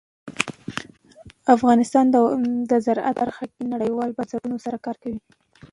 [1.55, 2.05] افغانستان
[2.69, 5.19] د زراعت په برخه کې نړیوالو بنسټونو سره کار کوي.